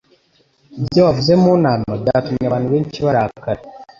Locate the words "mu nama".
1.43-1.91